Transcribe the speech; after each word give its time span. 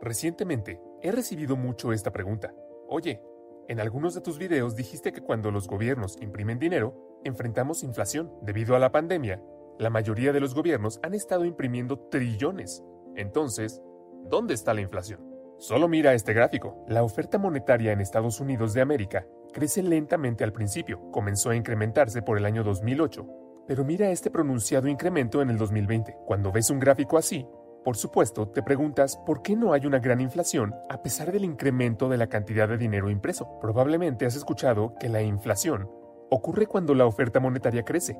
Recientemente 0.00 0.80
he 1.02 1.12
recibido 1.12 1.56
mucho 1.56 1.92
esta 1.92 2.10
pregunta. 2.10 2.54
Oye, 2.88 3.22
en 3.68 3.80
algunos 3.80 4.14
de 4.14 4.20
tus 4.20 4.38
videos 4.38 4.74
dijiste 4.74 5.12
que 5.12 5.20
cuando 5.20 5.50
los 5.50 5.68
gobiernos 5.68 6.16
imprimen 6.20 6.58
dinero, 6.58 7.20
enfrentamos 7.24 7.82
inflación. 7.82 8.32
Debido 8.42 8.74
a 8.74 8.78
la 8.78 8.92
pandemia, 8.92 9.42
la 9.78 9.90
mayoría 9.90 10.32
de 10.32 10.40
los 10.40 10.54
gobiernos 10.54 11.00
han 11.02 11.14
estado 11.14 11.44
imprimiendo 11.44 11.98
trillones. 12.10 12.82
Entonces, 13.14 13.80
¿dónde 14.24 14.54
está 14.54 14.74
la 14.74 14.80
inflación? 14.80 15.20
Solo 15.58 15.88
mira 15.88 16.14
este 16.14 16.32
gráfico. 16.32 16.84
La 16.88 17.02
oferta 17.02 17.38
monetaria 17.38 17.92
en 17.92 18.00
Estados 18.00 18.40
Unidos 18.40 18.72
de 18.72 18.80
América 18.80 19.26
crece 19.52 19.82
lentamente 19.82 20.42
al 20.42 20.52
principio, 20.52 21.10
comenzó 21.10 21.50
a 21.50 21.56
incrementarse 21.56 22.22
por 22.22 22.38
el 22.38 22.46
año 22.46 22.64
2008, 22.64 23.26
pero 23.66 23.84
mira 23.84 24.10
este 24.10 24.30
pronunciado 24.30 24.88
incremento 24.88 25.42
en 25.42 25.50
el 25.50 25.58
2020. 25.58 26.16
Cuando 26.26 26.50
ves 26.50 26.70
un 26.70 26.80
gráfico 26.80 27.18
así, 27.18 27.46
por 27.84 27.96
supuesto, 27.96 28.48
te 28.48 28.62
preguntas 28.62 29.16
por 29.16 29.40
qué 29.40 29.56
no 29.56 29.72
hay 29.72 29.86
una 29.86 30.00
gran 30.00 30.20
inflación 30.20 30.74
a 30.90 31.02
pesar 31.02 31.32
del 31.32 31.44
incremento 31.44 32.10
de 32.10 32.18
la 32.18 32.28
cantidad 32.28 32.68
de 32.68 32.76
dinero 32.76 33.08
impreso. 33.08 33.58
Probablemente 33.58 34.26
has 34.26 34.36
escuchado 34.36 34.94
que 35.00 35.08
la 35.08 35.22
inflación 35.22 35.88
ocurre 36.30 36.66
cuando 36.66 36.94
la 36.94 37.06
oferta 37.06 37.40
monetaria 37.40 37.84
crece. 37.84 38.18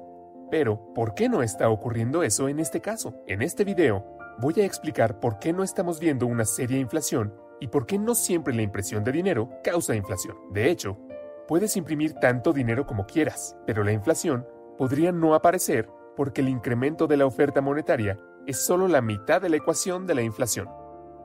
Pero, 0.51 0.93
¿por 0.95 1.15
qué 1.15 1.29
no 1.29 1.43
está 1.43 1.69
ocurriendo 1.69 2.23
eso 2.23 2.49
en 2.49 2.59
este 2.59 2.81
caso? 2.81 3.23
En 3.27 3.43
este 3.43 3.65
video, 3.65 4.05
voy 4.39 4.55
a 4.61 4.65
explicar 4.65 5.21
por 5.21 5.39
qué 5.39 5.53
no 5.53 5.63
estamos 5.63 6.01
viendo 6.01 6.27
una 6.27 6.47
seria 6.47 6.79
inflación 6.79 7.35
y 7.61 7.69
por 7.69 7.85
qué 7.85 7.99
no 7.99 8.15
siempre 8.15 8.55
la 8.55 8.63
impresión 8.63 9.05
de 9.05 9.13
dinero 9.13 9.51
causa 9.63 9.95
inflación. 9.95 10.37
De 10.53 10.71
hecho, 10.71 10.99
puedes 11.47 11.77
imprimir 11.77 12.15
tanto 12.15 12.55
dinero 12.55 12.87
como 12.87 13.07
quieras, 13.07 13.57
pero 13.67 13.85
la 13.85 13.93
inflación 13.93 14.47
podría 14.79 15.13
no 15.13 15.35
aparecer 15.35 15.89
porque 16.17 16.41
el 16.41 16.49
incremento 16.49 17.07
de 17.07 17.19
la 17.19 17.27
oferta 17.27 17.61
monetaria 17.61 18.19
es 18.47 18.65
solo 18.65 18.89
la 18.89 19.01
mitad 19.01 19.41
de 19.41 19.49
la 19.49 19.57
ecuación 19.57 20.07
de 20.07 20.15
la 20.15 20.23
inflación. 20.23 20.69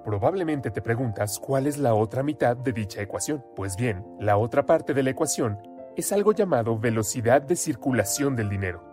Probablemente 0.03 0.70
te 0.70 0.81
preguntas 0.81 1.40
cuál 1.40 1.66
es 1.66 1.78
la 1.78 1.94
otra 1.94 2.22
mitad 2.22 2.56
de 2.56 2.74
dicha 2.74 3.02
ecuación. 3.02 3.44
Pues 3.56 3.76
bien, 3.76 4.06
la 4.20 4.38
otra 4.38 4.66
parte 4.66 4.94
de 4.94 5.02
la 5.02 5.09
ecuación 5.09 5.58
es 5.96 6.12
algo 6.12 6.31
llamado 6.31 6.78
velocidad 6.78 7.42
de 7.42 7.56
circulación 7.56 8.36
del 8.36 8.50
dinero. 8.50 8.84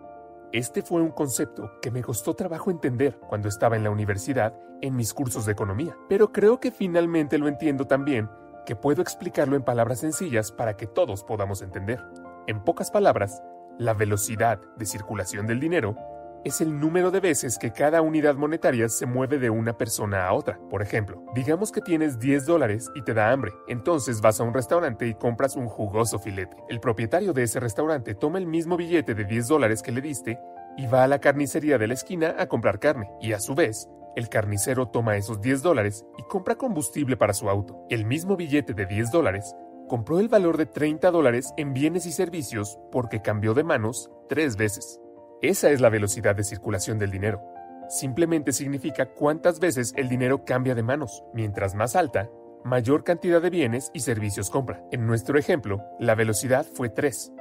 Este 0.52 0.82
fue 0.82 1.02
un 1.02 1.10
concepto 1.10 1.70
que 1.80 1.90
me 1.90 2.02
costó 2.02 2.34
trabajo 2.34 2.70
entender 2.70 3.18
cuando 3.28 3.48
estaba 3.48 3.76
en 3.76 3.84
la 3.84 3.90
universidad 3.90 4.54
en 4.80 4.96
mis 4.96 5.14
cursos 5.14 5.46
de 5.46 5.52
economía, 5.52 5.96
pero 6.08 6.32
creo 6.32 6.60
que 6.60 6.70
finalmente 6.70 7.38
lo 7.38 7.48
entiendo 7.48 7.86
también 7.86 8.28
que 8.66 8.76
puedo 8.76 9.02
explicarlo 9.02 9.56
en 9.56 9.62
palabras 9.62 10.00
sencillas 10.00 10.52
para 10.52 10.76
que 10.76 10.86
todos 10.86 11.24
podamos 11.24 11.62
entender. 11.62 12.00
En 12.46 12.62
pocas 12.64 12.90
palabras, 12.90 13.42
la 13.78 13.94
velocidad 13.94 14.60
de 14.76 14.86
circulación 14.86 15.46
del 15.46 15.60
dinero 15.60 15.96
es 16.44 16.60
el 16.60 16.80
número 16.80 17.10
de 17.10 17.20
veces 17.20 17.56
que 17.56 17.72
cada 17.72 18.02
unidad 18.02 18.34
monetaria 18.34 18.88
se 18.88 19.06
mueve 19.06 19.38
de 19.38 19.50
una 19.50 19.76
persona 19.78 20.26
a 20.26 20.32
otra. 20.32 20.58
Por 20.70 20.82
ejemplo, 20.82 21.22
digamos 21.34 21.70
que 21.70 21.80
tienes 21.80 22.18
10 22.18 22.46
dólares 22.46 22.90
y 22.94 23.02
te 23.02 23.14
da 23.14 23.30
hambre. 23.30 23.52
Entonces 23.68 24.20
vas 24.20 24.40
a 24.40 24.44
un 24.44 24.54
restaurante 24.54 25.06
y 25.06 25.14
compras 25.14 25.56
un 25.56 25.68
jugoso 25.68 26.18
filete. 26.18 26.56
El 26.68 26.80
propietario 26.80 27.32
de 27.32 27.44
ese 27.44 27.60
restaurante 27.60 28.14
toma 28.14 28.38
el 28.38 28.46
mismo 28.46 28.76
billete 28.76 29.14
de 29.14 29.24
10 29.24 29.48
dólares 29.48 29.82
que 29.82 29.92
le 29.92 30.00
diste 30.00 30.38
y 30.76 30.86
va 30.86 31.04
a 31.04 31.08
la 31.08 31.20
carnicería 31.20 31.78
de 31.78 31.86
la 31.86 31.94
esquina 31.94 32.34
a 32.38 32.46
comprar 32.46 32.80
carne. 32.80 33.10
Y 33.20 33.32
a 33.32 33.40
su 33.40 33.54
vez, 33.54 33.88
el 34.16 34.28
carnicero 34.28 34.88
toma 34.88 35.16
esos 35.16 35.40
10 35.40 35.62
dólares 35.62 36.04
y 36.18 36.22
compra 36.24 36.56
combustible 36.56 37.16
para 37.16 37.34
su 37.34 37.48
auto. 37.48 37.86
El 37.88 38.04
mismo 38.04 38.36
billete 38.36 38.74
de 38.74 38.86
10 38.86 39.10
dólares 39.10 39.54
compró 39.88 40.20
el 40.20 40.28
valor 40.28 40.56
de 40.56 40.66
30 40.66 41.10
dólares 41.10 41.52
en 41.56 41.72
bienes 41.74 42.06
y 42.06 42.12
servicios 42.12 42.78
porque 42.90 43.22
cambió 43.22 43.54
de 43.54 43.64
manos 43.64 44.10
tres 44.28 44.56
veces. 44.56 45.01
Esa 45.42 45.70
es 45.70 45.80
la 45.80 45.88
velocidad 45.88 46.36
de 46.36 46.44
circulación 46.44 47.00
del 47.00 47.10
dinero. 47.10 47.42
Simplemente 47.88 48.52
significa 48.52 49.06
cuántas 49.06 49.58
veces 49.58 49.92
el 49.96 50.08
dinero 50.08 50.44
cambia 50.44 50.76
de 50.76 50.84
manos. 50.84 51.24
Mientras 51.34 51.74
más 51.74 51.96
alta, 51.96 52.30
mayor 52.64 53.02
cantidad 53.02 53.42
de 53.42 53.50
bienes 53.50 53.90
y 53.92 54.00
servicios 54.00 54.50
compra. 54.50 54.84
En 54.92 55.04
nuestro 55.04 55.36
ejemplo, 55.40 55.82
la 55.98 56.14
velocidad 56.14 56.64
fue 56.64 56.90
3. 56.90 57.32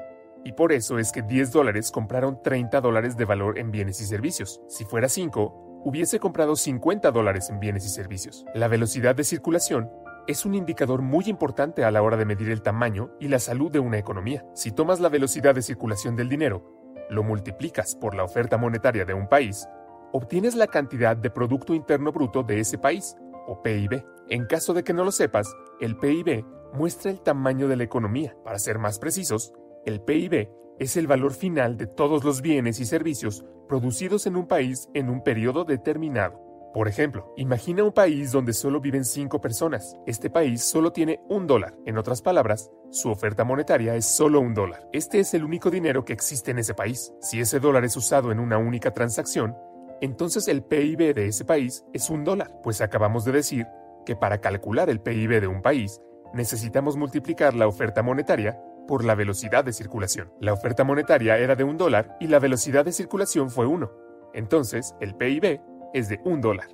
Y 0.44 0.53
por 0.53 0.72
eso 0.72 0.97
es 0.97 1.12
que 1.12 1.22
10 1.22 1.51
dólares 1.51 1.91
compraron 1.91 2.41
30 2.41 2.81
dólares 2.81 3.17
de 3.17 3.25
valor 3.25 3.59
en 3.59 3.69
bienes 3.69 4.01
y 4.01 4.06
servicios. 4.06 4.63
Si 4.68 4.83
fuera 4.83 5.07
5, 5.07 5.81
hubiese 5.85 6.19
comprado 6.19 6.56
50 6.56 7.12
dólares 7.12 7.51
en 7.51 7.59
bienes 7.59 7.85
y 7.85 7.89
servicios. 7.89 8.45
La 8.56 8.68
velocidad 8.68 9.13
de 9.13 9.23
circulación 9.23 9.91
es 10.25 10.44
un 10.44 10.56
indicador 10.56 11.03
muy 11.03 11.25
importante 11.28 11.83
a 11.83 11.91
la 11.91 12.01
hora 12.01 12.18
de 12.18 12.25
medir 12.25 12.50
el 12.50 12.63
tamaño 12.63 13.12
y 13.19 13.28
la 13.28 13.38
salud 13.38 13.72
de 13.72 13.79
una 13.79 14.00
economía. 14.00 14.44
Si 14.56 14.72
tomas 14.72 15.00
la 15.00 15.09
velocidad 15.09 15.53
de 15.53 15.62
circulación 15.62 16.16
del 16.16 16.29
dinero 16.29 16.81
lo 17.09 17.23
multiplicas 17.23 17.95
por 17.95 18.16
la 18.16 18.23
oferta 18.23 18.57
monetaria 18.57 19.06
de 19.06 19.13
un 19.13 19.28
país, 19.28 19.67
obtienes 20.12 20.56
la 20.56 20.67
cantidad 20.67 21.16
de 21.16 21.29
Producto 21.29 21.73
Interno 21.73 22.12
Bruto 22.12 22.44
de 22.44 22.59
ese 22.59 22.78
país, 22.78 23.16
o 23.47 23.62
PIB. 23.62 24.03
En 24.29 24.45
caso 24.45 24.73
de 24.73 24.84
que 24.84 24.94
no 24.94 25.03
lo 25.03 25.12
sepas, 25.12 25.53
el 25.79 25.97
PIB 25.97 26.45
muestra 26.73 27.12
el 27.12 27.22
tamaño 27.22 27.67
de 27.67 27.75
la 27.75 27.84
economía. 27.84 28.35
Para 28.44 28.59
ser 28.59 28.79
más 28.79 29.00
precisos, 29.00 29.53
el 29.85 30.01
PIB 30.01 30.50
es 30.79 30.97
el 30.97 31.07
valor 31.07 31.34
final 31.34 31.78
de 31.78 31.88
todos 31.88 32.23
los 32.23 32.41
bienes 32.41 32.79
y 32.79 32.85
servicios 32.85 33.45
producidos 33.68 34.25
en 34.28 34.35
un 34.35 34.47
país 34.47 34.89
en 34.94 35.09
un 35.09 35.23
periodo 35.23 35.63
determinado. 35.63 36.50
Por 36.74 36.88
ejemplo, 36.88 37.34
imagina 37.36 37.84
un 37.84 37.92
país 37.92 38.31
donde 38.31 38.54
solo 38.54 38.80
viven 38.80 39.04
5 39.04 39.42
personas. 39.42 39.98
Este 40.06 40.30
país 40.30 40.63
solo 40.63 40.94
tiene 40.94 41.19
un 41.28 41.45
dólar. 41.45 41.75
En 41.86 41.98
otras 41.98 42.22
palabras, 42.22 42.72
su 42.92 43.10
oferta 43.10 43.44
monetaria 43.44 43.95
es 43.95 44.06
solo 44.06 44.40
un 44.40 44.54
dólar. 44.54 44.88
Este 44.94 45.19
es 45.19 45.34
el 45.34 45.44
único 45.44 45.69
dinero 45.69 46.06
que 46.06 46.13
existe 46.13 46.51
en 46.51 46.60
ese 46.60 46.74
país. 46.74 47.13
Si 47.19 47.42
ese 47.42 47.60
dólar 47.60 47.84
es 47.84 47.98
usado 47.98 48.31
en 48.31 48.40
una 48.40 48.57
única 48.57 48.94
transacción, 48.94 49.54
entonces 50.00 50.48
el 50.48 50.63
PIB 50.63 51.13
de 51.13 51.28
ese 51.28 51.44
país 51.44 51.84
es 51.92 52.10
un 52.10 52.24
dólar. 52.24 52.62
Pues 52.63 52.80
acabamos 52.80 53.25
de 53.25 53.34
decir 53.34 53.68
que 54.06 54.16
para 54.16 54.40
calcular 54.40 54.90
el 54.90 55.01
PIB 55.01 55.42
de 55.42 55.48
un 55.48 55.62
país, 55.62 56.00
necesitamos 56.34 56.95
multiplicar 56.95 57.54
la 57.54 57.68
oferta 57.68 58.01
monetaria 58.01 58.62
por 58.88 59.04
la 59.04 59.16
velocidad 59.16 59.66
de 59.66 59.74
circulación. 59.74 60.31
La 60.40 60.54
oferta 60.54 60.86
monetaria 60.86 61.38
era 61.38 61.57
de 61.57 61.66
un 61.66 61.78
dólar 61.78 62.16
y 62.22 62.28
la 62.28 62.40
velocidad 62.40 62.86
de 62.86 62.94
circulación 62.94 63.50
fue 63.50 63.66
1. 63.66 63.92
Entonces, 64.34 64.95
el 65.01 65.16
PIB 65.16 65.60
es 65.94 66.10
de 66.10 66.20
un 66.26 66.42
dólar. 66.42 66.70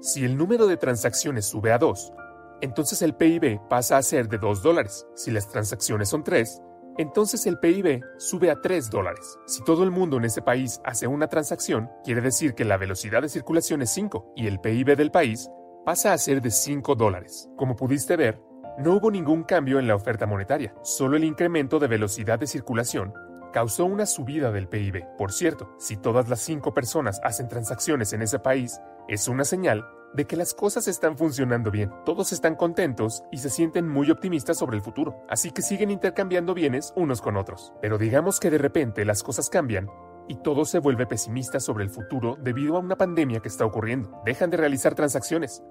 Si 0.00 0.24
el 0.24 0.36
número 0.36 0.66
de 0.66 0.76
transacciones 0.76 1.46
sube 1.46 1.72
a 1.72 1.78
2, 1.78 2.12
entonces 2.60 3.02
el 3.02 3.14
PIB 3.14 3.60
pasa 3.68 3.96
a 3.96 4.02
ser 4.02 4.28
de 4.28 4.38
2 4.38 4.62
dólares. 4.62 5.06
Si 5.14 5.30
las 5.30 5.48
transacciones 5.48 6.08
son 6.08 6.22
3, 6.24 6.62
entonces 6.98 7.46
el 7.46 7.58
PIB 7.58 8.02
sube 8.18 8.50
a 8.50 8.60
3 8.60 8.90
dólares. 8.90 9.38
Si 9.46 9.62
todo 9.64 9.84
el 9.84 9.90
mundo 9.90 10.16
en 10.16 10.24
ese 10.24 10.42
país 10.42 10.80
hace 10.84 11.06
una 11.06 11.28
transacción, 11.28 11.90
quiere 12.04 12.20
decir 12.20 12.54
que 12.54 12.64
la 12.64 12.78
velocidad 12.78 13.22
de 13.22 13.28
circulación 13.28 13.82
es 13.82 13.90
5 13.90 14.32
y 14.36 14.46
el 14.46 14.60
PIB 14.60 14.96
del 14.96 15.10
país 15.10 15.50
pasa 15.84 16.12
a 16.12 16.18
ser 16.18 16.40
de 16.40 16.50
5 16.50 16.94
dólares. 16.94 17.48
Como 17.56 17.76
pudiste 17.76 18.16
ver, 18.16 18.40
no 18.78 18.94
hubo 18.94 19.10
ningún 19.10 19.42
cambio 19.42 19.78
en 19.78 19.86
la 19.86 19.94
oferta 19.94 20.26
monetaria, 20.26 20.74
solo 20.82 21.16
el 21.16 21.24
incremento 21.24 21.78
de 21.78 21.86
velocidad 21.88 22.38
de 22.38 22.46
circulación 22.46 23.12
causó 23.56 23.86
una 23.86 24.04
subida 24.04 24.52
del 24.52 24.68
PIB. 24.68 25.16
Por 25.16 25.32
cierto, 25.32 25.74
si 25.78 25.96
todas 25.96 26.28
las 26.28 26.40
5 26.40 26.74
personas 26.74 27.22
hacen 27.24 27.48
transacciones 27.48 28.12
en 28.12 28.20
ese 28.20 28.38
país, 28.38 28.82
es 29.08 29.28
una 29.28 29.46
señal 29.46 29.82
de 30.12 30.26
que 30.26 30.36
las 30.36 30.52
cosas 30.52 30.88
están 30.88 31.16
funcionando 31.16 31.70
bien. 31.70 31.90
Todos 32.04 32.32
están 32.32 32.54
contentos 32.54 33.24
y 33.32 33.38
se 33.38 33.48
sienten 33.48 33.88
muy 33.88 34.10
optimistas 34.10 34.58
sobre 34.58 34.76
el 34.76 34.82
futuro, 34.82 35.24
así 35.30 35.52
que 35.52 35.62
siguen 35.62 35.90
intercambiando 35.90 36.52
bienes 36.52 36.92
unos 36.96 37.22
con 37.22 37.38
otros. 37.38 37.72
Pero 37.80 37.96
digamos 37.96 38.40
que 38.40 38.50
de 38.50 38.58
repente 38.58 39.06
las 39.06 39.22
cosas 39.22 39.48
cambian 39.48 39.88
y 40.28 40.34
todo 40.42 40.66
se 40.66 40.78
vuelve 40.78 41.06
pesimista 41.06 41.58
sobre 41.58 41.84
el 41.84 41.90
futuro 41.90 42.36
debido 42.38 42.76
a 42.76 42.80
una 42.80 42.96
pandemia 42.96 43.40
que 43.40 43.48
está 43.48 43.64
ocurriendo. 43.64 44.20
Dejan 44.26 44.50
de 44.50 44.58
realizar 44.58 44.94
transacciones, 44.94 45.62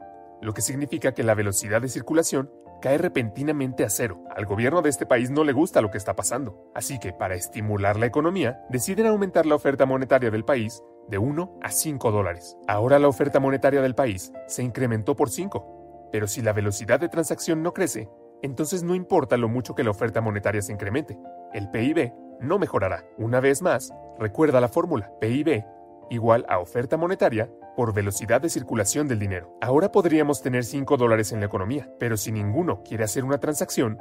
lo 0.42 0.56
que 0.56 0.64
significa 0.64 1.14
que 1.14 1.22
la 1.22 1.36
velocidad 1.36 1.84
de 1.84 1.90
circulación 1.90 2.50
cae 2.86 3.00
repentinamente 3.00 3.84
a 3.84 3.90
cero. 3.90 4.22
Al 4.36 4.46
gobierno 4.46 4.84
de 4.84 4.92
este 4.92 5.08
país 5.08 5.32
no 5.32 5.44
le 5.44 5.54
gusta 5.54 5.82
lo 5.82 5.90
que 5.90 5.98
está 5.98 6.16
pasando, 6.16 6.70
así 6.76 7.00
que 7.00 7.14
para 7.14 7.34
estimular 7.34 7.98
la 7.98 8.06
economía 8.06 8.64
deciden 8.70 9.08
aumentar 9.08 9.48
la 9.48 9.56
oferta 9.56 9.88
monetaria 9.88 10.30
del 10.30 10.46
país 10.46 10.84
de 11.10 11.18
1 11.18 11.62
a 11.64 11.72
5 11.72 12.12
dólares. 12.12 12.56
Ahora 12.68 13.00
la 13.00 13.08
oferta 13.08 13.40
monetaria 13.40 13.82
del 13.82 13.96
país 13.96 14.32
se 14.46 14.62
incrementó 14.62 15.16
por 15.16 15.32
5, 15.32 16.10
pero 16.12 16.28
si 16.28 16.44
la 16.44 16.54
velocidad 16.54 17.00
de 17.00 17.10
transacción 17.10 17.64
no 17.64 17.74
crece, 17.74 18.08
entonces 18.44 18.84
no 18.84 18.94
importa 18.94 19.36
lo 19.36 19.50
mucho 19.50 19.74
que 19.74 19.84
la 19.84 19.90
oferta 19.90 20.22
monetaria 20.22 20.62
se 20.62 20.72
incremente, 20.72 21.18
el 21.54 21.72
PIB 21.72 22.14
no 22.40 22.60
mejorará. 22.60 23.04
Una 23.18 23.40
vez 23.40 23.64
más, 23.64 23.92
recuerda 24.20 24.62
la 24.62 24.68
fórmula 24.68 25.12
PIB 25.20 25.66
igual 26.10 26.46
a 26.50 26.60
oferta 26.60 26.98
monetaria 26.98 27.50
por 27.76 27.94
velocidad 27.94 28.42
de 28.42 28.50
circulación 28.50 29.08
del 29.08 29.20
dinero. 29.20 29.58
Ahora 29.62 29.92
podríamos 29.92 30.42
tener 30.42 30.64
5 30.64 30.98
dólares 30.98 31.32
en 31.32 31.40
la 31.40 31.48
economía, 31.48 31.90
pero 32.00 32.18
si 32.18 32.32
ninguno 32.32 32.84
quiere 32.84 33.04
hacer 33.04 33.24
una 33.24 33.40
transacción, 33.40 34.00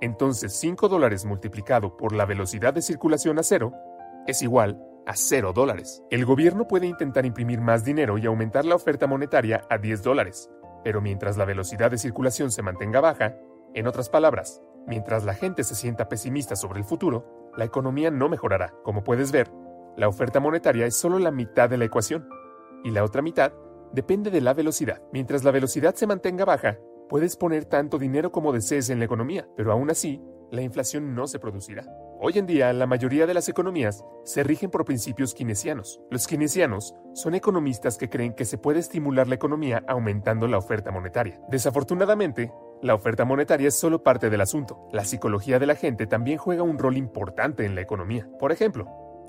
entonces 0.00 0.52
5 0.54 0.88
dólares 0.88 1.24
multiplicado 1.24 1.96
por 1.96 2.12
la 2.14 2.26
velocidad 2.26 2.74
de 2.74 2.82
circulación 2.82 3.38
a 3.38 3.42
cero 3.42 3.72
es 4.26 4.42
igual 4.42 4.82
a 5.06 5.16
0 5.16 5.52
dólares. 5.52 6.02
El 6.10 6.24
gobierno 6.24 6.66
puede 6.66 6.86
intentar 6.86 7.26
imprimir 7.26 7.60
más 7.60 7.84
dinero 7.84 8.18
y 8.18 8.26
aumentar 8.26 8.64
la 8.64 8.74
oferta 8.74 9.06
monetaria 9.06 9.62
a 9.70 9.78
10 9.78 10.02
dólares, 10.02 10.50
pero 10.82 11.00
mientras 11.00 11.36
la 11.36 11.44
velocidad 11.44 11.90
de 11.90 11.98
circulación 11.98 12.50
se 12.50 12.62
mantenga 12.62 13.00
baja, 13.00 13.36
en 13.74 13.86
otras 13.86 14.08
palabras, 14.08 14.62
mientras 14.86 15.24
la 15.24 15.34
gente 15.34 15.64
se 15.64 15.74
sienta 15.74 16.08
pesimista 16.08 16.54
sobre 16.56 16.78
el 16.78 16.84
futuro, 16.84 17.50
la 17.56 17.64
economía 17.64 18.10
no 18.10 18.28
mejorará. 18.28 18.72
Como 18.82 19.02
puedes 19.02 19.32
ver, 19.32 19.50
la 19.96 20.08
oferta 20.08 20.40
monetaria 20.40 20.86
es 20.86 20.96
solo 20.96 21.18
la 21.18 21.30
mitad 21.30 21.70
de 21.70 21.78
la 21.78 21.84
ecuación, 21.84 22.28
y 22.82 22.90
la 22.90 23.04
otra 23.04 23.22
mitad 23.22 23.52
depende 23.92 24.30
de 24.30 24.40
la 24.40 24.54
velocidad. 24.54 25.02
Mientras 25.12 25.44
la 25.44 25.50
velocidad 25.50 25.94
se 25.94 26.06
mantenga 26.06 26.44
baja, 26.44 26.78
puedes 27.08 27.36
poner 27.36 27.64
tanto 27.64 27.98
dinero 27.98 28.32
como 28.32 28.52
desees 28.52 28.90
en 28.90 28.98
la 28.98 29.04
economía, 29.04 29.48
pero 29.56 29.72
aún 29.72 29.90
así, 29.90 30.20
la 30.50 30.62
inflación 30.62 31.14
no 31.14 31.26
se 31.26 31.38
producirá. 31.38 31.84
Hoy 32.20 32.38
en 32.38 32.46
día, 32.46 32.72
la 32.72 32.86
mayoría 32.86 33.26
de 33.26 33.34
las 33.34 33.48
economías 33.48 34.04
se 34.24 34.42
rigen 34.44 34.70
por 34.70 34.84
principios 34.84 35.34
keynesianos. 35.34 36.00
Los 36.10 36.26
keynesianos 36.26 36.94
son 37.12 37.34
economistas 37.34 37.98
que 37.98 38.08
creen 38.08 38.34
que 38.34 38.44
se 38.44 38.56
puede 38.56 38.78
estimular 38.78 39.28
la 39.28 39.34
economía 39.34 39.84
aumentando 39.88 40.46
la 40.46 40.58
oferta 40.58 40.90
monetaria. 40.90 41.40
Desafortunadamente, 41.50 42.52
la 42.82 42.94
oferta 42.94 43.24
monetaria 43.24 43.68
es 43.68 43.74
solo 43.78 44.02
parte 44.02 44.30
del 44.30 44.40
asunto. 44.40 44.88
La 44.92 45.04
psicología 45.04 45.58
de 45.58 45.66
la 45.66 45.74
gente 45.74 46.06
también 46.06 46.38
juega 46.38 46.62
un 46.62 46.78
rol 46.78 46.96
importante 46.96 47.66
en 47.66 47.74
la 47.74 47.80
economía. 47.80 48.28
Por 48.38 48.52
ejemplo, 48.52 48.86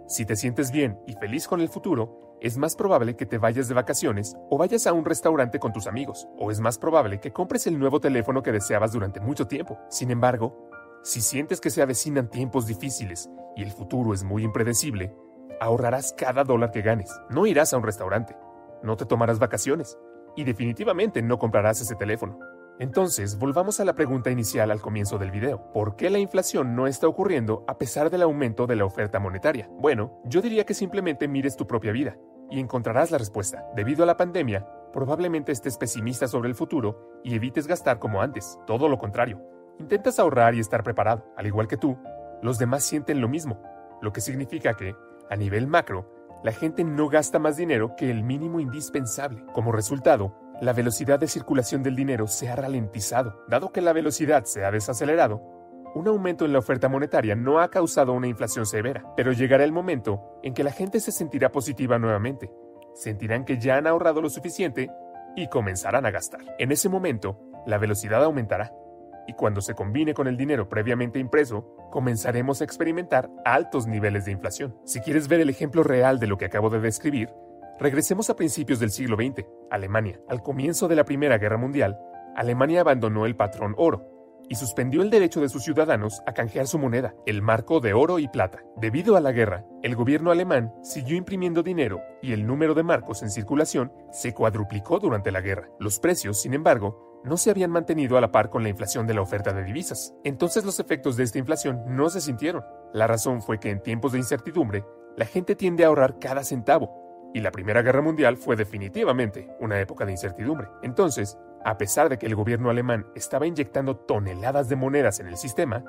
si 0.07 0.25
te 0.25 0.36
sientes 0.36 0.72
bien 0.72 1.00
y 1.07 1.13
feliz 1.13 1.48
con 1.48 1.62
el 1.62 1.69
futuro, 1.69 2.38
es 2.42 2.57
más 2.57 2.75
probable 2.75 3.16
que 3.16 3.25
te 3.25 3.40
vayas 3.40 3.68
de 3.68 3.74
vacaciones 3.74 4.36
o 4.50 4.57
vayas 4.57 4.86
a 4.86 4.94
un 4.94 5.04
restaurante 5.04 5.57
con 5.57 5.74
tus 5.74 5.88
amigos, 5.88 6.28
o 6.38 6.52
es 6.52 6.60
más 6.60 6.78
probable 6.78 7.19
que 7.19 7.34
compres 7.34 7.66
el 7.66 7.80
nuevo 7.80 8.00
teléfono 8.00 8.44
que 8.44 8.52
deseabas 8.52 8.92
durante 8.92 9.19
mucho 9.19 9.48
tiempo. 9.48 9.80
Sin 9.90 10.12
embargo, 10.12 10.69
si 11.04 11.22
sientes 11.22 11.60
que 11.60 11.72
se 11.72 11.81
avecinan 11.81 12.30
tiempos 12.30 12.68
difíciles 12.68 13.30
y 13.56 13.63
el 13.63 13.72
futuro 13.72 14.13
es 14.13 14.24
muy 14.24 14.44
impredecible, 14.44 15.16
ahorrarás 15.60 16.13
cada 16.13 16.44
dólar 16.44 16.72
que 16.72 16.81
ganes. 16.81 17.12
No 17.30 17.48
irás 17.48 17.74
a 17.74 17.78
un 17.78 17.84
restaurante, 17.84 18.36
no 18.84 18.98
te 18.98 19.06
tomarás 19.06 19.40
vacaciones 19.40 19.98
y 20.36 20.44
definitivamente 20.44 21.22
no 21.22 21.40
comprarás 21.40 21.81
ese 21.81 21.96
teléfono. 21.96 22.38
Entonces, 22.77 23.39
volvamos 23.39 23.80
a 23.80 23.86
la 23.86 23.95
pregunta 23.95 24.31
inicial 24.31 24.69
al 24.69 24.81
comienzo 24.81 25.18
del 25.18 25.31
video. 25.31 25.72
¿Por 25.72 25.95
qué 25.95 26.10
la 26.10 26.19
inflación 26.19 26.75
no 26.75 26.88
está 26.88 27.07
ocurriendo 27.07 27.63
a 27.68 27.77
pesar 27.77 28.10
del 28.10 28.22
aumento 28.22 28.68
de 28.68 28.75
la 28.75 28.83
oferta 28.83 29.18
monetaria? 29.18 29.69
Bueno, 29.80 30.19
yo 30.25 30.42
diría 30.42 30.66
que 30.66 30.74
simplemente 30.74 31.30
mires 31.30 31.56
tu 31.56 31.68
propia 31.68 31.94
vida 31.94 32.18
y 32.50 32.60
encontrarás 32.60 33.12
la 33.12 33.18
respuesta. 33.18 33.66
Debido 33.77 34.04
a 34.04 34.06
la 34.06 34.18
pandemia, 34.18 34.68
probablemente 34.92 35.54
estés 35.54 35.77
pesimista 35.77 36.27
sobre 36.27 36.50
el 36.50 36.56
futuro 36.56 37.22
y 37.24 37.36
evites 37.36 37.66
gastar 37.66 37.98
como 37.98 38.22
antes. 38.22 38.60
Todo 38.68 38.89
lo 38.89 38.98
contrario. 38.98 39.42
Intentas 39.80 40.19
ahorrar 40.19 40.54
y 40.54 40.60
estar 40.60 40.83
preparado. 40.83 41.25
Al 41.38 41.48
igual 41.48 41.69
que 41.69 41.78
tú, 41.78 41.98
los 42.42 42.60
demás 42.60 42.83
sienten 42.83 43.21
lo 43.21 43.30
mismo, 43.30 43.62
lo 44.01 44.12
que 44.12 44.19
significa 44.19 44.75
que, 44.75 44.95
a 45.30 45.36
nivel 45.38 45.68
macro, 45.68 46.12
la 46.44 46.51
gente 46.51 46.83
no 46.83 47.07
gasta 47.07 47.39
más 47.39 47.56
dinero 47.56 47.95
que 47.95 48.12
el 48.12 48.24
mínimo 48.24 48.60
indispensable. 48.60 49.45
Como 49.54 49.71
resultado, 49.71 50.36
la 50.62 50.74
velocidad 50.74 51.19
de 51.19 51.28
circulación 51.28 51.84
del 51.84 51.96
dinero 51.96 52.28
se 52.28 52.50
ha 52.50 52.56
ralentizado. 52.56 53.44
Dado 53.48 53.72
que 53.72 53.81
la 53.81 53.94
velocidad 53.94 54.46
se 54.46 54.63
ha 54.63 54.72
desacelerado, 54.72 55.42
un 55.96 56.07
aumento 56.07 56.46
en 56.46 56.54
la 56.54 56.60
oferta 56.60 56.90
monetaria 56.90 57.36
no 57.36 57.60
ha 57.60 57.69
causado 57.69 58.13
una 58.13 58.28
inflación 58.28 58.66
severa, 58.66 59.06
pero 59.16 59.31
llegará 59.31 59.63
el 59.63 59.72
momento 59.72 60.40
en 60.44 60.54
que 60.54 60.63
la 60.63 60.72
gente 60.72 61.00
se 61.00 61.12
sentirá 61.12 61.52
positiva 61.52 61.98
nuevamente, 62.00 62.52
sentirán 62.94 63.46
que 63.46 63.57
ya 63.57 63.78
han 63.78 63.88
ahorrado 63.88 64.22
lo 64.22 64.30
suficiente 64.30 64.90
y 65.36 65.48
comenzarán 65.48 66.06
a 66.06 66.12
gastar. 66.12 66.42
En 66.60 66.72
ese 66.72 66.90
momento, 66.90 67.40
la 67.66 67.78
velocidad 67.78 68.24
aumentará, 68.24 68.74
y 69.28 69.34
cuando 69.34 69.62
se 69.62 69.74
combine 69.74 70.13
con 70.13 70.28
el 70.28 70.38
dinero 70.38 70.69
previamente 70.69 71.19
impreso, 71.19 71.75
comenzaremos 71.92 72.62
a 72.62 72.63
experimentar 72.63 73.30
altos 73.44 73.88
niveles 73.88 74.25
de 74.25 74.31
inflación. 74.31 74.78
Si 74.86 75.00
quieres 75.00 75.28
ver 75.28 75.40
el 75.40 75.50
ejemplo 75.50 75.84
real 75.84 76.19
de 76.19 76.28
lo 76.28 76.38
que 76.38 76.46
acabo 76.46 76.69
de 76.69 76.80
describir, 76.80 77.34
Regresemos 77.77 78.30
a 78.30 78.38
principios 78.38 78.80
del 78.80 78.89
siglo 78.89 79.18
XX, 79.18 79.45
Alemania. 79.69 80.22
Al 80.30 80.42
comienzo 80.42 80.88
de 80.88 80.95
la 80.95 81.04
Primera 81.04 81.38
Guerra 81.38 81.57
Mundial, 81.57 82.00
Alemania 82.33 82.80
abandonó 82.80 83.25
el 83.25 83.36
patrón 83.36 83.75
oro 83.77 84.07
y 84.48 84.56
suspendió 84.56 85.01
el 85.01 85.10
derecho 85.10 85.42
de 85.42 85.50
sus 85.50 85.63
ciudadanos 85.63 86.22
a 86.25 86.33
canjear 86.33 86.68
su 86.68 86.80
moneda, 86.80 87.16
el 87.25 87.42
marco 87.42 87.81
de 87.81 87.94
oro 87.94 88.19
y 88.19 88.30
plata. 88.30 88.63
Debido 88.77 89.18
a 89.18 89.19
la 89.19 89.33
guerra, 89.33 89.66
el 89.83 89.94
gobierno 89.95 90.31
alemán 90.31 90.74
siguió 90.83 91.18
imprimiendo 91.18 91.63
dinero 91.63 92.00
y 92.22 92.31
el 92.31 92.48
número 92.48 92.75
de 92.75 92.83
marcos 92.83 93.24
en 93.24 93.30
circulación 93.30 93.92
se 94.10 94.33
cuadruplicó 94.33 95.00
durante 95.00 95.31
la 95.33 95.42
guerra. 95.42 95.68
Los 95.78 96.00
precios, 96.00 96.39
sin 96.42 96.54
embargo, 96.54 97.21
no 97.26 97.35
se 97.35 97.49
habían 97.49 97.71
mantenido 97.71 98.18
a 98.18 98.21
la 98.21 98.31
par 98.31 98.49
con 98.49 98.64
la 98.64 98.69
inflación 98.69 99.06
de 99.06 99.16
la 99.16 99.21
oferta 99.21 99.52
de 99.52 99.64
divisas. 99.66 100.14
Entonces 100.23 100.64
los 100.64 100.80
efectos 100.80 101.18
de 101.18 101.23
esta 101.23 101.40
inflación 101.40 101.83
no 101.88 102.09
se 102.09 102.21
sintieron. 102.21 102.64
La 102.94 103.07
razón 103.07 103.42
fue 103.42 103.59
que 103.59 103.69
en 103.69 103.83
tiempos 103.83 104.14
de 104.14 104.19
incertidumbre, 104.19 104.85
la 105.18 105.26
gente 105.26 105.56
tiende 105.56 105.83
a 105.83 105.88
ahorrar 105.88 106.19
cada 106.19 106.44
centavo 106.44 107.05
y 107.35 107.42
la 107.42 107.51
Primera 107.51 107.81
Guerra 107.81 108.01
Mundial 108.01 108.37
fue 108.37 108.56
definitivamente 108.56 109.49
una 109.59 109.77
época 109.81 110.06
de 110.06 110.13
incertidumbre. 110.13 110.69
Entonces, 110.81 111.37
a 111.65 111.77
pesar 111.77 112.07
de 112.07 112.18
que 112.18 112.27
el 112.27 112.35
gobierno 112.35 112.69
alemán 112.69 113.07
estaba 113.13 113.45
inyectando 113.45 113.97
toneladas 113.97 114.69
de 114.69 114.77
monedas 114.77 115.19
en 115.19 115.27
el 115.27 115.35
sistema, 115.35 115.83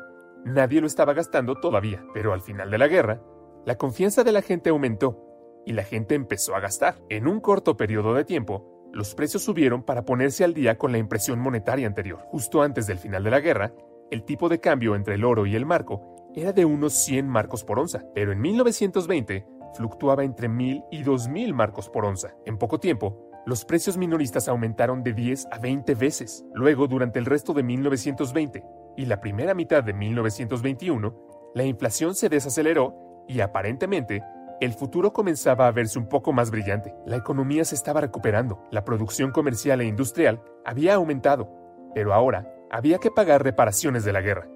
nadie 0.45 0.81
lo 0.81 0.89
estaba 0.89 1.15
gastando 1.15 1.55
todavía. 1.55 2.05
Pero 2.13 2.33
al 2.33 2.41
final 2.43 2.69
de 2.69 2.79
la 2.79 2.89
guerra, 2.89 3.23
la 3.65 3.77
confianza 3.77 4.25
de 4.25 4.33
la 4.33 4.43
gente 4.43 4.71
aumentó 4.71 5.23
y 5.65 5.73
la 5.73 5.85
gente 5.85 6.17
empezó 6.17 6.57
a 6.57 6.61
gastar. 6.61 6.97
En 7.11 7.29
un 7.29 7.39
corto 7.39 7.77
periodo 7.77 8.15
de 8.15 8.25
tiempo, 8.25 8.91
los 8.93 9.15
precios 9.15 9.45
subieron 9.45 9.85
para 9.85 10.05
ponerse 10.05 10.43
al 10.43 10.53
día 10.53 10.77
con 10.77 10.91
la 10.91 10.99
impresión 10.99 11.39
monetaria 11.39 11.87
anterior. 11.87 12.23
Justo 12.25 12.61
antes 12.61 12.89
del 12.89 12.99
final 12.99 13.23
de 13.23 13.31
la 13.31 13.39
guerra, 13.39 13.73
el 14.11 14.25
tipo 14.25 14.49
de 14.49 14.59
cambio 14.59 14.97
entre 14.97 15.15
el 15.15 15.25
oro 15.25 15.47
y 15.47 15.55
el 15.55 15.65
marco 15.65 16.27
era 16.35 16.53
de 16.53 16.65
unos 16.65 16.93
100 17.05 17.29
marcos 17.29 17.63
por 17.63 17.79
onza, 17.79 18.03
pero 18.17 18.33
en 18.33 18.41
1920 18.41 19.47
fluctuaba 19.77 20.25
entre 20.25 20.49
1.000 20.49 20.87
y 20.91 21.05
2.000 21.05 21.53
marcos 21.53 21.89
por 21.89 22.05
onza. 22.05 22.35
En 22.45 22.59
poco 22.59 22.81
tiempo, 22.81 23.31
los 23.47 23.65
precios 23.65 23.97
minoristas 23.97 24.49
aumentaron 24.49 25.03
de 25.03 25.13
10 25.13 25.49
a 25.53 25.59
20 25.59 25.95
veces. 25.95 26.45
Luego, 26.55 26.89
durante 26.89 27.19
el 27.19 27.27
resto 27.27 27.53
de 27.53 27.63
1920 27.63 28.65
y 28.97 29.07
la 29.07 29.21
primera 29.21 29.55
mitad 29.55 29.85
de 29.85 29.93
1921, 29.93 31.15
la 31.55 31.65
inflación 31.65 32.15
se 32.15 32.29
desaceleró 32.29 33.25
y 33.29 33.41
aparentemente 33.41 34.23
el 34.61 34.73
futuro 34.73 35.13
comenzaba 35.13 35.67
a 35.67 35.73
verse 35.73 35.99
un 35.99 36.09
poco 36.09 36.33
más 36.33 36.51
brillante. 36.51 36.95
La 37.05 37.17
economía 37.17 37.65
se 37.65 37.75
estaba 37.75 38.01
recuperando, 38.01 38.65
la 38.71 38.85
producción 38.85 39.31
comercial 39.31 39.81
e 39.81 39.87
industrial 39.87 40.43
había 40.65 40.95
aumentado, 40.95 41.49
pero 41.95 42.15
ahora 42.15 42.53
había 42.71 42.99
que 42.99 43.11
pagar 43.11 43.45
reparaciones 43.45 44.05
de 44.05 44.13
la 44.13 44.23
guerra. 44.23 44.49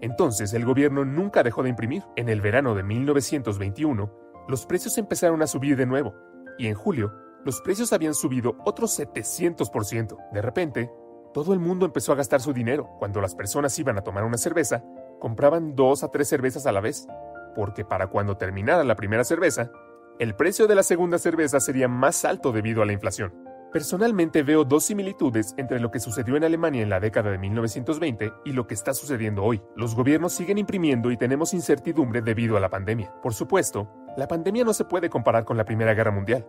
Entonces 0.00 0.52
el 0.52 0.64
gobierno 0.64 1.04
nunca 1.04 1.42
dejó 1.42 1.62
de 1.62 1.70
imprimir. 1.70 2.02
En 2.16 2.28
el 2.28 2.40
verano 2.40 2.74
de 2.74 2.82
1921, 2.82 4.10
los 4.48 4.66
precios 4.66 4.98
empezaron 4.98 5.42
a 5.42 5.46
subir 5.46 5.76
de 5.76 5.86
nuevo, 5.86 6.14
y 6.58 6.66
en 6.66 6.74
julio 6.74 7.12
los 7.44 7.60
precios 7.60 7.92
habían 7.92 8.14
subido 8.14 8.56
otro 8.64 8.88
700%. 8.88 10.16
De 10.32 10.42
repente, 10.42 10.90
todo 11.32 11.52
el 11.52 11.60
mundo 11.60 11.86
empezó 11.86 12.10
a 12.12 12.16
gastar 12.16 12.40
su 12.40 12.52
dinero. 12.52 12.90
Cuando 12.98 13.20
las 13.20 13.36
personas 13.36 13.78
iban 13.78 13.96
a 13.98 14.02
tomar 14.02 14.24
una 14.24 14.36
cerveza, 14.36 14.82
compraban 15.20 15.76
dos 15.76 16.02
a 16.02 16.08
tres 16.08 16.28
cervezas 16.28 16.66
a 16.66 16.72
la 16.72 16.80
vez, 16.80 17.06
porque 17.54 17.84
para 17.84 18.08
cuando 18.08 18.36
terminara 18.36 18.82
la 18.82 18.96
primera 18.96 19.22
cerveza, 19.22 19.70
el 20.18 20.34
precio 20.34 20.66
de 20.66 20.74
la 20.74 20.82
segunda 20.82 21.18
cerveza 21.18 21.60
sería 21.60 21.86
más 21.88 22.24
alto 22.24 22.50
debido 22.50 22.82
a 22.82 22.86
la 22.86 22.94
inflación. 22.94 23.45
Personalmente 23.76 24.42
veo 24.42 24.64
dos 24.64 24.86
similitudes 24.86 25.52
entre 25.58 25.80
lo 25.80 25.90
que 25.90 26.00
sucedió 26.00 26.34
en 26.34 26.44
Alemania 26.44 26.82
en 26.82 26.88
la 26.88 26.98
década 26.98 27.30
de 27.30 27.36
1920 27.36 28.32
y 28.46 28.52
lo 28.52 28.66
que 28.66 28.72
está 28.72 28.94
sucediendo 28.94 29.44
hoy. 29.44 29.60
Los 29.76 29.94
gobiernos 29.94 30.32
siguen 30.32 30.56
imprimiendo 30.56 31.10
y 31.10 31.18
tenemos 31.18 31.52
incertidumbre 31.52 32.22
debido 32.22 32.56
a 32.56 32.60
la 32.60 32.70
pandemia. 32.70 33.12
Por 33.22 33.34
supuesto, 33.34 33.86
la 34.16 34.28
pandemia 34.28 34.64
no 34.64 34.72
se 34.72 34.86
puede 34.86 35.10
comparar 35.10 35.44
con 35.44 35.58
la 35.58 35.66
Primera 35.66 35.92
Guerra 35.92 36.10
Mundial, 36.10 36.46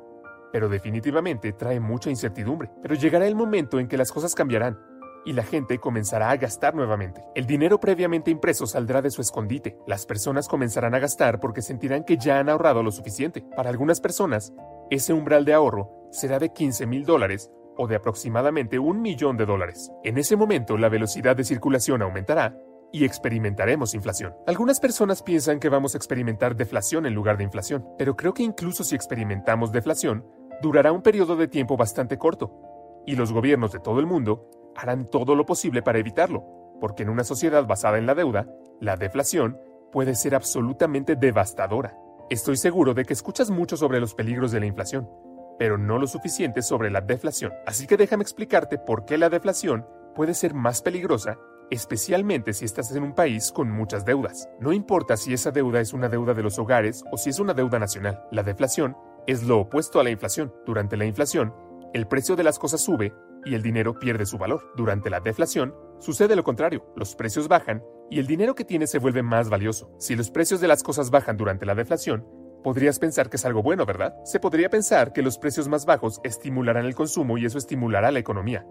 pero 0.53 0.69
definitivamente 0.69 1.51
trae 1.51 1.81
mucha 1.81 2.09
incertidumbre. 2.09 2.71
Pero 2.81 2.95
llegará 2.95 3.27
el 3.27 3.35
momento 3.35 3.77
en 3.81 3.89
que 3.89 3.97
las 3.97 4.13
cosas 4.13 4.33
cambiarán 4.33 4.79
y 5.25 5.33
la 5.33 5.43
gente 5.43 5.79
comenzará 5.79 6.29
a 6.29 6.37
gastar 6.37 6.75
nuevamente. 6.75 7.25
El 7.35 7.45
dinero 7.45 7.77
previamente 7.81 8.31
impreso 8.31 8.65
saldrá 8.67 9.01
de 9.01 9.11
su 9.11 9.19
escondite. 9.19 9.77
Las 9.85 10.05
personas 10.05 10.47
comenzarán 10.47 10.95
a 10.95 10.99
gastar 10.99 11.41
porque 11.41 11.61
sentirán 11.61 12.05
que 12.05 12.15
ya 12.15 12.39
han 12.39 12.47
ahorrado 12.47 12.83
lo 12.83 12.91
suficiente. 12.93 13.43
Para 13.53 13.69
algunas 13.69 13.99
personas, 13.99 14.53
ese 14.89 15.13
umbral 15.13 15.45
de 15.45 15.53
ahorro 15.53 15.89
será 16.11 16.39
de 16.39 16.53
15 16.53 16.85
mil 16.85 17.05
dólares 17.05 17.51
o 17.77 17.87
de 17.87 17.95
aproximadamente 17.95 18.79
un 18.79 19.01
millón 19.01 19.37
de 19.37 19.45
dólares. 19.45 19.91
En 20.03 20.17
ese 20.17 20.35
momento, 20.35 20.77
la 20.77 20.89
velocidad 20.89 21.35
de 21.35 21.43
circulación 21.43 22.01
aumentará 22.01 22.57
y 22.91 23.05
experimentaremos 23.05 23.93
inflación. 23.93 24.33
Algunas 24.47 24.79
personas 24.79 25.21
piensan 25.21 25.59
que 25.59 25.69
vamos 25.69 25.93
a 25.93 25.97
experimentar 25.97 26.55
deflación 26.55 27.05
en 27.05 27.13
lugar 27.13 27.37
de 27.37 27.43
inflación, 27.43 27.85
pero 27.97 28.15
creo 28.15 28.33
que 28.33 28.43
incluso 28.43 28.83
si 28.83 28.95
experimentamos 28.95 29.71
deflación, 29.71 30.25
durará 30.61 30.91
un 30.91 31.01
periodo 31.01 31.35
de 31.35 31.47
tiempo 31.47 31.77
bastante 31.77 32.17
corto, 32.17 33.03
y 33.05 33.15
los 33.15 33.31
gobiernos 33.31 33.71
de 33.71 33.79
todo 33.79 33.99
el 33.99 34.05
mundo 34.05 34.49
harán 34.75 35.05
todo 35.05 35.35
lo 35.35 35.45
posible 35.45 35.81
para 35.81 35.99
evitarlo, 35.99 36.43
porque 36.79 37.03
en 37.03 37.09
una 37.09 37.23
sociedad 37.23 37.65
basada 37.65 37.97
en 37.97 38.05
la 38.05 38.15
deuda, 38.15 38.47
la 38.79 38.95
deflación 38.95 39.59
puede 39.91 40.15
ser 40.15 40.35
absolutamente 40.35 41.15
devastadora. 41.15 41.97
Estoy 42.29 42.57
seguro 42.57 42.93
de 42.93 43.05
que 43.05 43.13
escuchas 43.13 43.49
mucho 43.49 43.77
sobre 43.77 44.01
los 44.01 44.13
peligros 44.13 44.51
de 44.51 44.59
la 44.59 44.65
inflación, 44.65 45.09
pero 45.57 45.77
no 45.77 45.97
lo 45.97 46.07
suficiente 46.07 46.61
sobre 46.61 46.91
la 46.91 46.99
deflación. 46.99 47.53
Así 47.65 47.87
que 47.87 47.95
déjame 47.95 48.23
explicarte 48.23 48.77
por 48.77 49.05
qué 49.05 49.17
la 49.17 49.29
deflación 49.29 49.85
puede 50.13 50.33
ser 50.33 50.53
más 50.53 50.81
peligrosa, 50.81 51.37
especialmente 51.71 52.51
si 52.51 52.65
estás 52.65 52.93
en 52.93 53.03
un 53.03 53.15
país 53.15 53.53
con 53.53 53.71
muchas 53.71 54.03
deudas. 54.03 54.49
No 54.59 54.73
importa 54.73 55.15
si 55.15 55.31
esa 55.31 55.51
deuda 55.51 55.79
es 55.79 55.93
una 55.93 56.09
deuda 56.09 56.33
de 56.33 56.43
los 56.43 56.59
hogares 56.59 57.05
o 57.13 57.17
si 57.17 57.29
es 57.29 57.39
una 57.39 57.53
deuda 57.53 57.79
nacional, 57.79 58.21
la 58.29 58.43
deflación 58.43 58.97
es 59.25 59.43
lo 59.43 59.59
opuesto 59.59 60.01
a 60.01 60.03
la 60.03 60.09
inflación. 60.09 60.53
Durante 60.65 60.97
la 60.97 61.05
inflación, 61.05 61.53
el 61.93 62.07
precio 62.07 62.35
de 62.35 62.43
las 62.43 62.59
cosas 62.59 62.81
sube 62.81 63.13
y 63.45 63.55
el 63.55 63.61
dinero 63.61 63.97
pierde 63.99 64.25
su 64.25 64.37
valor. 64.37 64.73
Durante 64.75 65.09
la 65.09 65.21
deflación, 65.21 65.73
sucede 65.99 66.35
lo 66.35 66.43
contrario, 66.43 66.85
los 66.95 67.15
precios 67.15 67.47
bajan 67.47 67.83
y 68.09 68.19
el 68.19 68.27
dinero 68.27 68.55
que 68.55 68.65
tienes 68.65 68.89
se 68.89 68.99
vuelve 68.99 69.23
más 69.23 69.49
valioso. 69.49 69.91
Si 69.97 70.15
los 70.15 70.31
precios 70.31 70.61
de 70.61 70.67
las 70.67 70.83
cosas 70.83 71.09
bajan 71.09 71.37
durante 71.37 71.65
la 71.65 71.75
deflación, 71.75 72.25
podrías 72.63 72.99
pensar 72.99 73.29
que 73.29 73.37
es 73.37 73.45
algo 73.45 73.63
bueno, 73.63 73.85
¿verdad? 73.85 74.15
Se 74.23 74.39
podría 74.39 74.69
pensar 74.69 75.13
que 75.13 75.21
los 75.21 75.37
precios 75.37 75.67
más 75.67 75.85
bajos 75.85 76.19
estimularán 76.23 76.85
el 76.85 76.95
consumo 76.95 77.37
y 77.37 77.45
eso 77.45 77.57
estimulará 77.57 78.11
la 78.11 78.19
economía. 78.19 78.65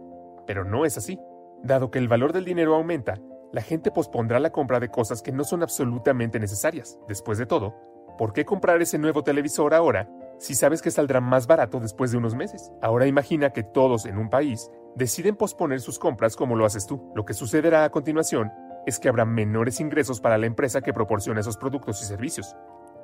Pero 0.47 0.65
no 0.65 0.85
es 0.85 0.97
así. 0.97 1.19
Dado 1.63 1.91
que 1.91 1.99
el 1.99 2.09
valor 2.09 2.33
del 2.33 2.45
dinero 2.45 2.75
aumenta, 2.75 3.21
la 3.53 3.63
gente 3.63 3.91
pospondrá 3.91 4.41
la 4.41 4.51
compra 4.51 4.81
de 4.81 4.89
cosas 4.89 5.23
que 5.23 5.33
no 5.33 5.45
son 5.45 5.63
absolutamente 5.63 6.39
necesarias. 6.39 6.99
Después 7.09 7.39
de 7.39 7.47
todo, 7.47 7.75
¿por 8.19 8.33
qué 8.33 8.45
comprar 8.45 8.81
ese 8.83 8.99
nuevo 8.99 9.23
televisor 9.23 9.75
ahora 9.75 10.09
si 10.39 10.55
sabes 10.55 10.83
que 10.83 10.91
saldrá 10.91 11.21
más 11.21 11.47
barato 11.47 11.81
después 11.81 12.11
de 12.11 12.19
unos 12.19 12.35
meses. 12.35 12.73
Ahora 12.83 13.07
imagina 13.07 13.51
que 13.51 13.63
todos 13.63 14.07
en 14.07 14.19
un 14.19 14.29
país 14.29 14.71
deciden 14.97 15.37
posponer 15.37 15.81
sus 15.81 15.99
compras 15.99 16.35
como 16.37 16.57
lo 16.57 16.65
haces 16.65 16.87
tú. 16.87 17.13
Lo 17.15 17.25
que 17.25 17.35
sucederá 17.35 17.85
a 17.85 17.91
continuación 17.91 18.51
es 18.87 18.99
que 18.99 19.09
habrá 19.09 19.25
menores 19.25 19.79
ingresos 19.79 20.21
para 20.21 20.39
la 20.39 20.47
empresa 20.47 20.81
que 20.81 20.93
proporciona 20.93 21.41
esos 21.41 21.57
productos 21.57 22.03
y 22.03 22.07
servicios. 22.07 22.57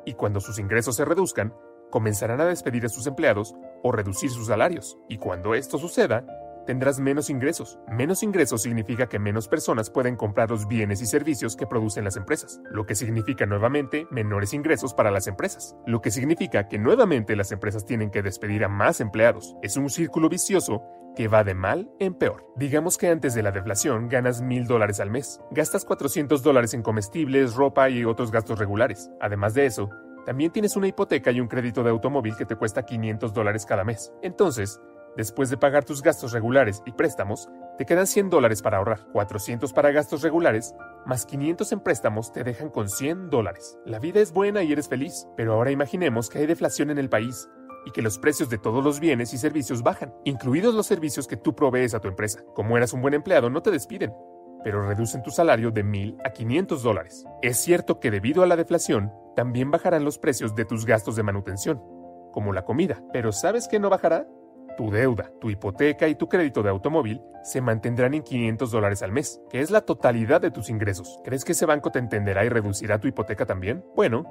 Y 0.04 0.14
cuando 0.14 0.40
sus 0.40 0.58
ingresos 0.58 0.96
se 0.96 1.04
reduzcan, 1.04 1.54
comenzarán 1.90 2.40
a 2.40 2.46
despedir 2.46 2.86
a 2.86 2.88
sus 2.88 3.06
empleados 3.06 3.54
o 3.82 3.92
reducir 3.92 4.30
sus 4.30 4.46
salarios. 4.46 4.98
Y 5.08 5.18
cuando 5.18 5.54
esto 5.54 5.78
suceda, 5.78 6.24
tendrás 6.66 7.00
menos 7.00 7.30
ingresos. 7.30 7.78
Menos 7.88 8.22
ingresos 8.22 8.62
significa 8.62 9.08
que 9.08 9.18
menos 9.18 9.48
personas 9.48 9.90
pueden 9.90 10.16
comprar 10.16 10.50
los 10.50 10.66
bienes 10.66 11.02
y 11.02 11.06
servicios 11.06 11.56
que 11.56 11.66
producen 11.66 12.04
las 12.04 12.16
empresas, 12.16 12.60
lo 12.70 12.86
que 12.86 12.94
significa 12.94 13.46
nuevamente 13.46 14.06
menores 14.10 14.54
ingresos 14.54 14.94
para 14.94 15.10
las 15.10 15.26
empresas, 15.26 15.76
lo 15.86 16.00
que 16.00 16.10
significa 16.10 16.68
que 16.68 16.78
nuevamente 16.78 17.36
las 17.36 17.52
empresas 17.52 17.84
tienen 17.84 18.10
que 18.10 18.22
despedir 18.22 18.64
a 18.64 18.68
más 18.68 19.00
empleados. 19.00 19.56
Es 19.62 19.76
un 19.76 19.90
círculo 19.90 20.28
vicioso 20.28 20.82
que 21.14 21.28
va 21.28 21.44
de 21.44 21.54
mal 21.54 21.90
en 21.98 22.14
peor. 22.14 22.46
Digamos 22.56 22.98
que 22.98 23.08
antes 23.08 23.34
de 23.34 23.42
la 23.42 23.52
deflación 23.52 24.08
ganas 24.08 24.40
mil 24.40 24.66
dólares 24.66 25.00
al 25.00 25.10
mes, 25.10 25.40
gastas 25.50 25.84
400 25.84 26.42
dólares 26.42 26.74
en 26.74 26.82
comestibles, 26.82 27.54
ropa 27.54 27.90
y 27.90 28.04
otros 28.04 28.30
gastos 28.30 28.58
regulares. 28.58 29.10
Además 29.20 29.54
de 29.54 29.66
eso, 29.66 29.90
también 30.24 30.52
tienes 30.52 30.76
una 30.76 30.86
hipoteca 30.86 31.32
y 31.32 31.40
un 31.40 31.48
crédito 31.48 31.82
de 31.82 31.90
automóvil 31.90 32.36
que 32.36 32.46
te 32.46 32.56
cuesta 32.56 32.84
500 32.84 33.32
dólares 33.34 33.66
cada 33.66 33.84
mes. 33.84 34.12
Entonces, 34.22 34.80
Después 35.16 35.50
de 35.50 35.58
pagar 35.58 35.84
tus 35.84 36.02
gastos 36.02 36.32
regulares 36.32 36.82
y 36.86 36.92
préstamos, 36.92 37.48
te 37.76 37.84
quedan 37.84 38.06
100 38.06 38.30
dólares 38.30 38.62
para 38.62 38.78
ahorrar, 38.78 39.06
400 39.12 39.72
para 39.72 39.90
gastos 39.90 40.22
regulares, 40.22 40.74
más 41.04 41.26
500 41.26 41.70
en 41.72 41.80
préstamos 41.80 42.32
te 42.32 42.44
dejan 42.44 42.70
con 42.70 42.88
100 42.88 43.28
dólares. 43.28 43.78
La 43.84 43.98
vida 43.98 44.20
es 44.20 44.32
buena 44.32 44.62
y 44.62 44.72
eres 44.72 44.88
feliz, 44.88 45.26
pero 45.36 45.54
ahora 45.54 45.70
imaginemos 45.70 46.30
que 46.30 46.38
hay 46.38 46.46
deflación 46.46 46.90
en 46.90 46.98
el 46.98 47.10
país 47.10 47.48
y 47.84 47.90
que 47.90 48.00
los 48.00 48.18
precios 48.18 48.48
de 48.48 48.58
todos 48.58 48.82
los 48.82 49.00
bienes 49.00 49.34
y 49.34 49.38
servicios 49.38 49.82
bajan, 49.82 50.14
incluidos 50.24 50.74
los 50.74 50.86
servicios 50.86 51.26
que 51.26 51.36
tú 51.36 51.54
provees 51.54 51.94
a 51.94 52.00
tu 52.00 52.08
empresa. 52.08 52.42
Como 52.54 52.76
eras 52.76 52.92
un 52.92 53.02
buen 53.02 53.14
empleado, 53.14 53.50
no 53.50 53.60
te 53.62 53.70
despiden, 53.70 54.14
pero 54.64 54.86
reducen 54.86 55.22
tu 55.22 55.30
salario 55.30 55.70
de 55.70 55.84
1.000 55.84 56.20
a 56.24 56.30
500 56.30 56.82
dólares. 56.82 57.26
Es 57.42 57.58
cierto 57.58 58.00
que 58.00 58.10
debido 58.10 58.42
a 58.42 58.46
la 58.46 58.56
deflación, 58.56 59.12
también 59.34 59.70
bajarán 59.70 60.04
los 60.04 60.18
precios 60.18 60.54
de 60.54 60.64
tus 60.64 60.86
gastos 60.86 61.16
de 61.16 61.22
manutención, 61.22 61.82
como 62.32 62.52
la 62.52 62.64
comida, 62.64 63.02
pero 63.12 63.32
¿sabes 63.32 63.68
qué 63.68 63.78
no 63.78 63.90
bajará? 63.90 64.26
Tu 64.76 64.90
deuda, 64.90 65.30
tu 65.40 65.50
hipoteca 65.50 66.08
y 66.08 66.14
tu 66.14 66.28
crédito 66.28 66.62
de 66.62 66.70
automóvil 66.70 67.20
se 67.42 67.60
mantendrán 67.60 68.14
en 68.14 68.22
500 68.22 68.70
dólares 68.70 69.02
al 69.02 69.12
mes, 69.12 69.40
que 69.50 69.60
es 69.60 69.70
la 69.70 69.82
totalidad 69.82 70.40
de 70.40 70.50
tus 70.50 70.70
ingresos. 70.70 71.20
¿Crees 71.24 71.44
que 71.44 71.52
ese 71.52 71.66
banco 71.66 71.90
te 71.90 71.98
entenderá 71.98 72.44
y 72.44 72.48
reducirá 72.48 72.98
tu 72.98 73.08
hipoteca 73.08 73.44
también? 73.44 73.84
Bueno, 73.94 74.24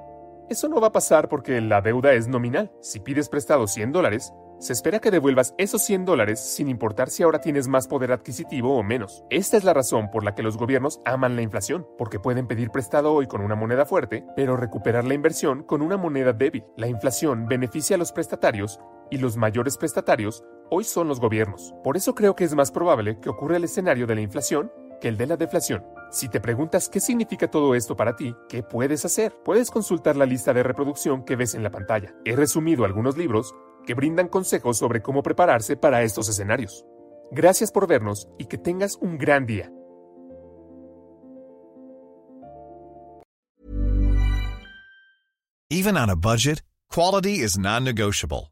eso 0.48 0.68
no 0.68 0.80
va 0.80 0.88
a 0.88 0.92
pasar 0.92 1.28
porque 1.28 1.60
la 1.60 1.80
deuda 1.80 2.12
es 2.14 2.28
nominal. 2.28 2.72
Si 2.80 3.00
pides 3.00 3.28
prestado 3.28 3.66
100 3.66 3.92
dólares, 3.92 4.32
se 4.58 4.72
espera 4.72 5.00
que 5.00 5.10
devuelvas 5.10 5.54
esos 5.58 5.82
100 5.82 6.04
dólares 6.04 6.38
sin 6.38 6.68
importar 6.68 7.10
si 7.10 7.22
ahora 7.22 7.40
tienes 7.40 7.68
más 7.68 7.88
poder 7.88 8.12
adquisitivo 8.12 8.76
o 8.76 8.82
menos. 8.82 9.24
Esta 9.28 9.56
es 9.56 9.64
la 9.64 9.74
razón 9.74 10.10
por 10.10 10.24
la 10.24 10.34
que 10.34 10.42
los 10.42 10.56
gobiernos 10.56 11.00
aman 11.04 11.34
la 11.36 11.42
inflación, 11.42 11.86
porque 11.98 12.20
pueden 12.20 12.46
pedir 12.46 12.70
prestado 12.70 13.12
hoy 13.12 13.26
con 13.26 13.40
una 13.40 13.56
moneda 13.56 13.86
fuerte, 13.86 14.24
pero 14.36 14.56
recuperar 14.56 15.04
la 15.04 15.14
inversión 15.14 15.64
con 15.64 15.82
una 15.82 15.96
moneda 15.96 16.32
débil. 16.32 16.64
La 16.76 16.86
inflación 16.86 17.46
beneficia 17.46 17.96
a 17.96 17.98
los 17.98 18.12
prestatarios 18.12 18.78
y 19.12 19.18
los 19.18 19.36
mayores 19.36 19.76
prestatarios 19.76 20.42
hoy 20.70 20.84
son 20.84 21.06
los 21.06 21.20
gobiernos. 21.20 21.74
Por 21.84 21.98
eso 21.98 22.14
creo 22.14 22.34
que 22.34 22.44
es 22.44 22.54
más 22.54 22.72
probable 22.72 23.20
que 23.20 23.28
ocurra 23.28 23.58
el 23.58 23.64
escenario 23.64 24.06
de 24.06 24.14
la 24.14 24.22
inflación 24.22 24.72
que 25.02 25.08
el 25.08 25.18
de 25.18 25.26
la 25.26 25.36
deflación. 25.36 25.84
Si 26.10 26.30
te 26.30 26.40
preguntas 26.40 26.88
qué 26.88 26.98
significa 26.98 27.50
todo 27.50 27.74
esto 27.74 27.94
para 27.94 28.16
ti, 28.16 28.34
¿qué 28.48 28.62
puedes 28.62 29.04
hacer? 29.04 29.36
Puedes 29.44 29.70
consultar 29.70 30.16
la 30.16 30.24
lista 30.24 30.54
de 30.54 30.62
reproducción 30.62 31.24
que 31.24 31.36
ves 31.36 31.54
en 31.54 31.62
la 31.62 31.70
pantalla. 31.70 32.14
He 32.24 32.34
resumido 32.34 32.86
algunos 32.86 33.18
libros 33.18 33.54
que 33.86 33.92
brindan 33.92 34.28
consejos 34.28 34.78
sobre 34.78 35.02
cómo 35.02 35.22
prepararse 35.22 35.76
para 35.76 36.02
estos 36.02 36.30
escenarios. 36.30 36.86
Gracias 37.32 37.70
por 37.70 37.86
vernos 37.86 38.28
y 38.38 38.46
que 38.46 38.56
tengas 38.56 38.96
un 38.96 39.18
gran 39.18 39.44
día. 39.44 39.70
Even 45.68 45.96
on 45.96 46.08
a 46.08 46.14
budget, 46.14 46.62
quality 46.88 47.40
is 47.40 47.58
non-negotiable. 47.58 48.51